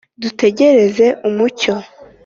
Dutegereze 0.21 1.05
umucyo. 1.27 1.73